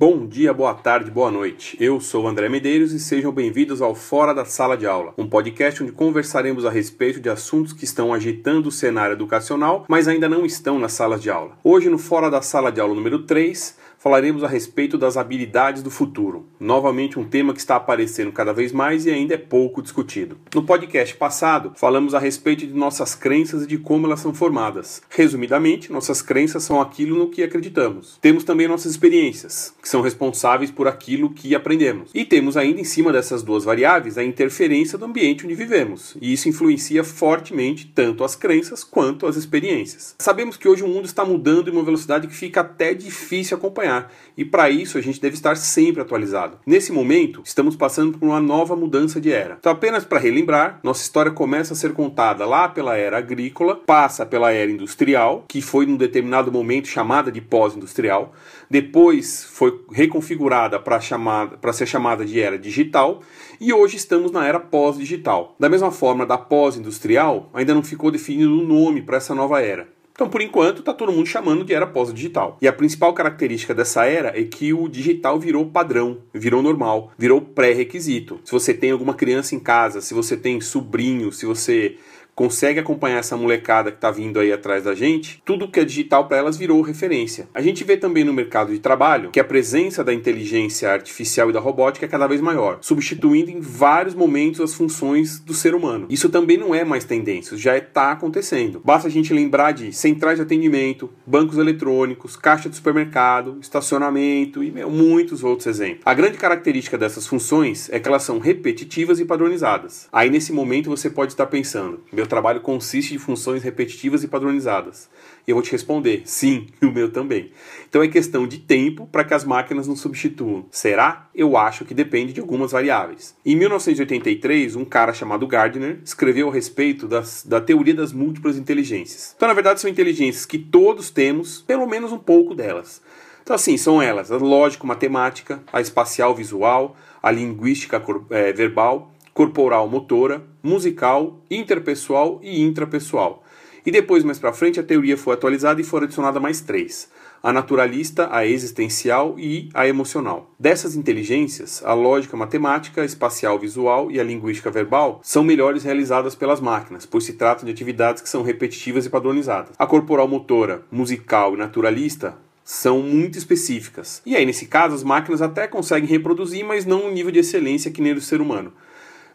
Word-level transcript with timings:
Bom 0.00 0.26
dia, 0.26 0.54
boa 0.54 0.72
tarde, 0.72 1.10
boa 1.10 1.30
noite. 1.30 1.76
Eu 1.78 2.00
sou 2.00 2.26
André 2.26 2.48
Medeiros 2.48 2.94
e 2.94 2.98
sejam 2.98 3.30
bem-vindos 3.30 3.82
ao 3.82 3.94
Fora 3.94 4.32
da 4.32 4.46
Sala 4.46 4.74
de 4.74 4.86
Aula, 4.86 5.12
um 5.18 5.28
podcast 5.28 5.82
onde 5.82 5.92
conversaremos 5.92 6.64
a 6.64 6.70
respeito 6.70 7.20
de 7.20 7.28
assuntos 7.28 7.74
que 7.74 7.84
estão 7.84 8.14
agitando 8.14 8.70
o 8.70 8.72
cenário 8.72 9.12
educacional, 9.12 9.84
mas 9.86 10.08
ainda 10.08 10.26
não 10.26 10.46
estão 10.46 10.78
nas 10.78 10.94
salas 10.94 11.20
de 11.20 11.28
aula. 11.28 11.58
Hoje, 11.62 11.90
no 11.90 11.98
Fora 11.98 12.30
da 12.30 12.40
Sala 12.40 12.72
de 12.72 12.80
Aula 12.80 12.94
número 12.94 13.24
3, 13.26 13.76
falaremos 14.00 14.42
a 14.42 14.48
respeito 14.48 14.96
das 14.96 15.18
habilidades 15.18 15.82
do 15.82 15.90
futuro. 15.90 16.46
Novamente, 16.58 17.18
um 17.18 17.28
tema 17.28 17.52
que 17.52 17.60
está 17.60 17.76
aparecendo 17.76 18.32
cada 18.32 18.50
vez 18.50 18.72
mais 18.72 19.04
e 19.04 19.10
ainda 19.10 19.34
é 19.34 19.36
pouco 19.36 19.82
discutido. 19.82 20.38
No 20.54 20.62
podcast 20.62 21.14
passado, 21.16 21.72
falamos 21.76 22.14
a 22.14 22.18
respeito 22.18 22.66
de 22.66 22.72
nossas 22.72 23.14
crenças 23.14 23.64
e 23.64 23.66
de 23.66 23.76
como 23.76 24.06
elas 24.06 24.20
são 24.20 24.32
formadas. 24.32 25.02
Resumidamente, 25.10 25.92
nossas 25.92 26.22
crenças 26.22 26.62
são 26.64 26.80
aquilo 26.80 27.18
no 27.18 27.28
que 27.28 27.42
acreditamos. 27.42 28.18
Temos 28.22 28.42
também 28.42 28.66
nossas 28.66 28.92
experiências, 28.92 29.74
que 29.82 29.88
são 29.88 30.00
responsáveis 30.00 30.70
por 30.70 30.88
aquilo 30.88 31.28
que 31.28 31.54
aprendemos. 31.54 32.10
E 32.14 32.24
temos 32.24 32.56
ainda 32.56 32.80
em 32.80 32.84
cima 32.84 33.12
dessas 33.12 33.42
duas 33.42 33.64
variáveis 33.64 34.16
a 34.16 34.24
interferência 34.24 34.96
do 34.96 35.04
ambiente 35.04 35.44
onde 35.44 35.54
vivemos. 35.54 36.16
E 36.22 36.32
isso 36.32 36.48
influencia 36.48 37.04
fortemente 37.04 37.92
tanto 37.94 38.24
as 38.24 38.34
crenças 38.34 38.82
quanto 38.82 39.26
as 39.26 39.36
experiências. 39.36 40.14
Sabemos 40.18 40.56
que 40.56 40.68
hoje 40.68 40.82
o 40.82 40.88
mundo 40.88 41.04
está 41.04 41.22
mudando 41.22 41.68
em 41.68 41.72
uma 41.72 41.84
velocidade 41.84 42.26
que 42.26 42.34
fica 42.34 42.62
até 42.62 42.94
difícil 42.94 43.58
acompanhar 43.58 43.89
acompanhar. 43.90 44.12
E 44.36 44.44
para 44.44 44.70
isso 44.70 44.96
a 44.96 45.00
gente 45.00 45.20
deve 45.20 45.34
estar 45.34 45.56
sempre 45.56 46.00
atualizado. 46.00 46.58
Nesse 46.64 46.92
momento, 46.92 47.42
estamos 47.44 47.76
passando 47.76 48.16
por 48.16 48.26
uma 48.26 48.40
nova 48.40 48.74
mudança 48.74 49.20
de 49.20 49.30
era. 49.30 49.56
Então, 49.58 49.72
apenas 49.72 50.04
para 50.04 50.18
relembrar, 50.18 50.80
nossa 50.82 51.02
história 51.02 51.30
começa 51.30 51.74
a 51.74 51.76
ser 51.76 51.92
contada 51.92 52.46
lá 52.46 52.68
pela 52.68 52.96
era 52.96 53.18
agrícola, 53.18 53.76
passa 53.76 54.24
pela 54.24 54.52
era 54.52 54.70
industrial, 54.70 55.44
que 55.48 55.60
foi 55.60 55.84
num 55.84 55.96
determinado 55.96 56.50
momento 56.50 56.88
chamada 56.88 57.30
de 57.30 57.40
pós-industrial, 57.40 58.32
depois 58.70 59.44
foi 59.44 59.84
reconfigurada 59.92 60.78
para 60.78 61.72
ser 61.72 61.86
chamada 61.86 62.24
de 62.24 62.40
era 62.40 62.58
digital, 62.58 63.20
e 63.60 63.72
hoje 63.72 63.96
estamos 63.96 64.30
na 64.30 64.46
era 64.46 64.58
pós-digital. 64.58 65.54
Da 65.58 65.68
mesma 65.68 65.90
forma 65.90 66.24
da 66.24 66.38
pós-industrial, 66.38 67.50
ainda 67.52 67.74
não 67.74 67.82
ficou 67.82 68.10
definido 68.10 68.54
o 68.54 68.62
um 68.62 68.66
nome 68.66 69.02
para 69.02 69.18
essa 69.18 69.34
nova 69.34 69.60
era. 69.60 69.99
Então, 70.20 70.28
por 70.28 70.42
enquanto, 70.42 70.80
está 70.80 70.92
todo 70.92 71.10
mundo 71.10 71.26
chamando 71.26 71.64
de 71.64 71.72
era 71.72 71.86
pós-digital. 71.86 72.58
E 72.60 72.68
a 72.68 72.72
principal 72.74 73.14
característica 73.14 73.72
dessa 73.72 74.04
era 74.04 74.38
é 74.38 74.44
que 74.44 74.70
o 74.70 74.86
digital 74.86 75.40
virou 75.40 75.64
padrão, 75.64 76.18
virou 76.34 76.60
normal, 76.60 77.10
virou 77.16 77.40
pré-requisito. 77.40 78.38
Se 78.44 78.52
você 78.52 78.74
tem 78.74 78.90
alguma 78.90 79.14
criança 79.14 79.54
em 79.54 79.58
casa, 79.58 80.02
se 80.02 80.12
você 80.12 80.36
tem 80.36 80.60
sobrinho, 80.60 81.32
se 81.32 81.46
você 81.46 81.96
consegue 82.40 82.80
acompanhar 82.80 83.18
essa 83.18 83.36
molecada 83.36 83.90
que 83.90 83.98
está 83.98 84.10
vindo 84.10 84.40
aí 84.40 84.50
atrás 84.50 84.84
da 84.84 84.94
gente, 84.94 85.42
tudo 85.44 85.68
que 85.68 85.78
é 85.78 85.84
digital 85.84 86.26
para 86.26 86.38
elas 86.38 86.56
virou 86.56 86.80
referência. 86.80 87.46
A 87.52 87.60
gente 87.60 87.84
vê 87.84 87.98
também 87.98 88.24
no 88.24 88.32
mercado 88.32 88.72
de 88.72 88.78
trabalho 88.78 89.28
que 89.28 89.38
a 89.38 89.44
presença 89.44 90.02
da 90.02 90.14
inteligência 90.14 90.90
artificial 90.90 91.50
e 91.50 91.52
da 91.52 91.60
robótica 91.60 92.06
é 92.06 92.08
cada 92.08 92.26
vez 92.26 92.40
maior, 92.40 92.78
substituindo 92.80 93.50
em 93.50 93.60
vários 93.60 94.14
momentos 94.14 94.62
as 94.62 94.72
funções 94.72 95.38
do 95.38 95.52
ser 95.52 95.74
humano. 95.74 96.06
Isso 96.08 96.30
também 96.30 96.56
não 96.56 96.74
é 96.74 96.82
mais 96.82 97.04
tendência, 97.04 97.58
já 97.58 97.76
está 97.76 98.12
acontecendo. 98.12 98.80
Basta 98.82 99.08
a 99.08 99.10
gente 99.10 99.34
lembrar 99.34 99.72
de 99.72 99.92
centrais 99.92 100.38
de 100.38 100.42
atendimento, 100.42 101.10
bancos 101.26 101.58
eletrônicos, 101.58 102.36
caixa 102.36 102.70
de 102.70 102.76
supermercado, 102.76 103.58
estacionamento 103.60 104.64
e 104.64 104.70
meu, 104.70 104.88
muitos 104.88 105.44
outros 105.44 105.66
exemplos. 105.66 106.04
A 106.06 106.14
grande 106.14 106.38
característica 106.38 106.96
dessas 106.96 107.26
funções 107.26 107.90
é 107.92 108.00
que 108.00 108.08
elas 108.08 108.22
são 108.22 108.38
repetitivas 108.38 109.20
e 109.20 109.26
padronizadas. 109.26 110.08
Aí 110.10 110.30
nesse 110.30 110.54
momento 110.54 110.88
você 110.88 111.10
pode 111.10 111.32
estar 111.32 111.44
pensando, 111.44 112.00
meu 112.10 112.29
trabalho 112.30 112.60
consiste 112.60 113.12
de 113.12 113.18
funções 113.18 113.62
repetitivas 113.62 114.24
e 114.24 114.28
padronizadas. 114.28 115.10
E 115.46 115.50
eu 115.50 115.56
vou 115.56 115.62
te 115.62 115.72
responder: 115.72 116.22
sim, 116.24 116.68
o 116.82 116.86
meu 116.86 117.12
também. 117.12 117.50
Então 117.88 118.02
é 118.02 118.08
questão 118.08 118.46
de 118.46 118.58
tempo 118.58 119.06
para 119.06 119.24
que 119.24 119.34
as 119.34 119.44
máquinas 119.44 119.86
nos 119.86 120.00
substituam. 120.00 120.64
Será? 120.70 121.28
Eu 121.34 121.56
acho 121.56 121.84
que 121.84 121.92
depende 121.92 122.32
de 122.32 122.40
algumas 122.40 122.72
variáveis. 122.72 123.36
Em 123.44 123.54
1983, 123.56 124.76
um 124.76 124.84
cara 124.84 125.12
chamado 125.12 125.46
Gardner 125.46 126.00
escreveu 126.04 126.48
a 126.48 126.52
respeito 126.52 127.06
das, 127.06 127.44
da 127.44 127.60
teoria 127.60 127.94
das 127.94 128.12
múltiplas 128.12 128.56
inteligências. 128.56 129.34
Então, 129.36 129.48
na 129.48 129.54
verdade, 129.54 129.80
são 129.80 129.90
inteligências 129.90 130.46
que 130.46 130.58
todos 130.58 131.10
temos, 131.10 131.60
pelo 131.60 131.86
menos 131.86 132.12
um 132.12 132.18
pouco 132.18 132.54
delas. 132.54 133.02
Então, 133.42 133.56
assim, 133.56 133.76
são 133.76 134.00
elas: 134.00 134.30
a 134.30 134.36
lógico-matemática, 134.36 135.62
a 135.72 135.80
espacial-visual, 135.80 136.96
a 137.22 137.30
linguística 137.30 138.02
é, 138.30 138.52
verbal 138.52 139.12
corporal 139.40 139.88
motora, 139.88 140.44
musical, 140.62 141.42
interpessoal 141.50 142.38
e 142.42 142.60
intrapessoal. 142.60 143.42
E 143.86 143.90
depois, 143.90 144.22
mais 144.22 144.38
para 144.38 144.52
frente, 144.52 144.78
a 144.78 144.82
teoria 144.82 145.16
foi 145.16 145.32
atualizada 145.32 145.80
e 145.80 145.84
foram 145.84 146.04
adicionadas 146.04 146.42
mais 146.42 146.60
três: 146.60 147.08
a 147.42 147.50
naturalista, 147.50 148.28
a 148.30 148.46
existencial 148.46 149.36
e 149.38 149.70
a 149.72 149.88
emocional. 149.88 150.50
Dessas 150.60 150.94
inteligências, 150.94 151.82
a 151.86 151.94
lógica 151.94 152.36
matemática, 152.36 153.02
espacial 153.02 153.58
visual 153.58 154.10
e 154.10 154.20
a 154.20 154.22
linguística 154.22 154.70
verbal 154.70 155.20
são 155.22 155.42
melhores 155.42 155.84
realizadas 155.84 156.34
pelas 156.34 156.60
máquinas, 156.60 157.06
pois 157.06 157.24
se 157.24 157.32
trata 157.32 157.64
de 157.64 157.72
atividades 157.72 158.20
que 158.20 158.28
são 158.28 158.42
repetitivas 158.42 159.06
e 159.06 159.08
padronizadas. 159.08 159.74
A 159.78 159.86
corporal 159.86 160.28
motora, 160.28 160.82
musical 160.92 161.54
e 161.54 161.56
naturalista 161.56 162.36
são 162.62 163.00
muito 163.00 163.38
específicas. 163.38 164.20
E 164.26 164.36
aí, 164.36 164.44
nesse 164.44 164.66
caso, 164.66 164.94
as 164.94 165.02
máquinas 165.02 165.40
até 165.40 165.66
conseguem 165.66 166.10
reproduzir, 166.10 166.62
mas 166.62 166.84
não 166.84 167.06
um 167.06 167.10
nível 167.10 167.32
de 167.32 167.38
excelência 167.38 167.90
que 167.90 168.02
nem 168.02 168.12
do 168.12 168.20
ser 168.20 168.42
humano 168.42 168.70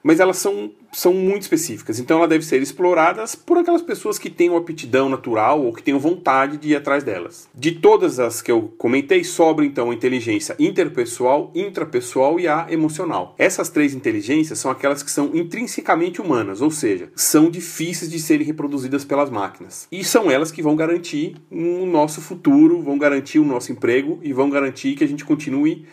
mas 0.05 0.19
elas 0.19 0.37
são, 0.37 0.69
são 0.93 1.11
muito 1.15 1.41
específicas. 1.41 1.99
Então 1.99 2.19
ela 2.19 2.27
deve 2.27 2.45
ser 2.45 2.61
exploradas 2.61 3.33
por 3.33 3.57
aquelas 3.57 3.81
pessoas 3.81 4.19
que 4.19 4.29
tenham 4.29 4.55
aptidão 4.55 5.09
natural 5.09 5.65
ou 5.65 5.73
que 5.73 5.81
tenham 5.81 5.99
vontade 5.99 6.57
de 6.57 6.69
ir 6.69 6.75
atrás 6.75 7.03
delas. 7.03 7.49
De 7.55 7.71
todas 7.71 8.19
as 8.19 8.39
que 8.39 8.51
eu 8.51 8.71
comentei, 8.77 9.23
sobra 9.23 9.65
então 9.65 9.89
a 9.89 9.95
inteligência 9.95 10.55
interpessoal, 10.59 11.51
intrapessoal 11.55 12.39
e 12.39 12.47
a 12.47 12.67
emocional. 12.69 13.33
Essas 13.39 13.69
três 13.69 13.95
inteligências 13.95 14.59
são 14.59 14.69
aquelas 14.69 15.01
que 15.01 15.09
são 15.09 15.31
intrinsecamente 15.33 16.21
humanas, 16.21 16.61
ou 16.61 16.69
seja, 16.69 17.09
são 17.15 17.49
difíceis 17.49 18.11
de 18.11 18.19
serem 18.19 18.45
reproduzidas 18.45 19.03
pelas 19.03 19.31
máquinas. 19.31 19.87
E 19.91 20.03
são 20.03 20.29
elas 20.29 20.51
que 20.51 20.61
vão 20.61 20.75
garantir 20.75 21.35
o 21.49 21.83
nosso 21.87 22.21
futuro, 22.21 22.79
vão 22.79 22.99
garantir 22.99 23.39
o 23.39 23.45
nosso 23.45 23.71
emprego 23.71 24.19
e 24.21 24.31
vão 24.31 24.51
garantir 24.51 24.93
que 24.93 25.03
a 25.03 25.07
gente 25.07 25.25
continue 25.25 25.83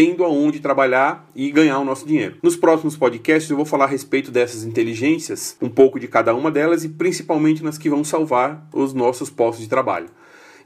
tendo 0.00 0.24
aonde 0.24 0.60
trabalhar 0.60 1.30
e 1.36 1.50
ganhar 1.50 1.78
o 1.78 1.84
nosso 1.84 2.06
dinheiro. 2.06 2.38
Nos 2.42 2.56
próximos 2.56 2.96
podcasts 2.96 3.50
eu 3.50 3.56
vou 3.58 3.66
falar 3.66 3.84
a 3.84 3.88
respeito 3.88 4.30
dessas 4.30 4.64
inteligências, 4.64 5.58
um 5.60 5.68
pouco 5.68 6.00
de 6.00 6.08
cada 6.08 6.34
uma 6.34 6.50
delas 6.50 6.84
e 6.84 6.88
principalmente 6.88 7.62
nas 7.62 7.76
que 7.76 7.90
vão 7.90 8.02
salvar 8.02 8.66
os 8.72 8.94
nossos 8.94 9.28
postos 9.28 9.62
de 9.62 9.68
trabalho. 9.68 10.06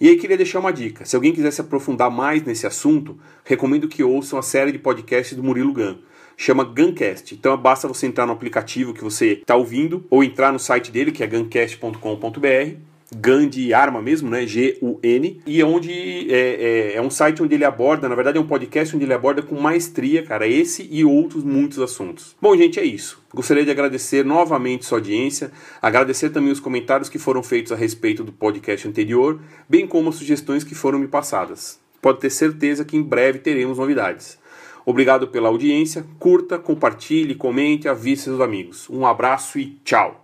E 0.00 0.08
aí 0.08 0.16
queria 0.16 0.36
deixar 0.36 0.60
uma 0.60 0.72
dica. 0.72 1.04
Se 1.04 1.16
alguém 1.16 1.32
quiser 1.32 1.50
se 1.50 1.60
aprofundar 1.60 2.12
mais 2.12 2.44
nesse 2.44 2.64
assunto, 2.64 3.18
recomendo 3.44 3.88
que 3.88 4.04
ouçam 4.04 4.38
a 4.38 4.42
série 4.42 4.70
de 4.70 4.78
podcasts 4.78 5.36
do 5.36 5.42
Murilo 5.42 5.72
Gun. 5.72 5.96
Chama 6.36 6.62
Guncast. 6.62 7.34
Então 7.34 7.56
basta 7.56 7.88
você 7.88 8.06
entrar 8.06 8.26
no 8.26 8.32
aplicativo 8.34 8.94
que 8.94 9.02
você 9.02 9.32
está 9.32 9.56
ouvindo 9.56 10.06
ou 10.10 10.22
entrar 10.22 10.52
no 10.52 10.60
site 10.60 10.92
dele, 10.92 11.10
que 11.10 11.24
é 11.24 11.26
guncast.com.br 11.26 12.93
GAN 13.14 13.48
de 13.48 13.72
arma 13.72 14.02
mesmo, 14.02 14.28
né? 14.28 14.46
G-U-N, 14.46 15.40
e 15.46 15.60
é 15.60 15.64
onde 15.64 15.92
é, 16.32 16.36
é, 16.36 16.96
é, 16.96 17.02
um 17.02 17.10
site 17.10 17.42
onde 17.42 17.54
ele 17.54 17.64
aborda, 17.64 18.08
na 18.08 18.14
verdade 18.14 18.38
é 18.38 18.40
um 18.40 18.46
podcast 18.46 18.94
onde 18.94 19.04
ele 19.04 19.14
aborda 19.14 19.42
com 19.42 19.54
maestria, 19.60 20.22
cara, 20.22 20.46
esse 20.46 20.88
e 20.90 21.04
outros 21.04 21.44
muitos 21.44 21.78
assuntos. 21.78 22.36
Bom, 22.40 22.56
gente, 22.56 22.78
é 22.78 22.84
isso. 22.84 23.22
Gostaria 23.32 23.64
de 23.64 23.70
agradecer 23.70 24.24
novamente 24.24 24.84
sua 24.84 24.98
audiência, 24.98 25.50
agradecer 25.80 26.30
também 26.30 26.52
os 26.52 26.60
comentários 26.60 27.08
que 27.08 27.18
foram 27.18 27.42
feitos 27.42 27.72
a 27.72 27.76
respeito 27.76 28.22
do 28.22 28.32
podcast 28.32 28.86
anterior, 28.86 29.40
bem 29.68 29.86
como 29.86 30.08
as 30.08 30.16
sugestões 30.16 30.64
que 30.64 30.74
foram 30.74 30.98
me 30.98 31.08
passadas. 31.08 31.80
Pode 32.00 32.20
ter 32.20 32.30
certeza 32.30 32.84
que 32.84 32.96
em 32.96 33.02
breve 33.02 33.38
teremos 33.38 33.78
novidades. 33.78 34.38
Obrigado 34.86 35.28
pela 35.28 35.48
audiência, 35.48 36.04
curta, 36.18 36.58
compartilhe, 36.58 37.34
comente, 37.34 37.88
avise 37.88 38.22
seus 38.22 38.40
amigos. 38.40 38.88
Um 38.90 39.06
abraço 39.06 39.58
e 39.58 39.78
tchau! 39.82 40.23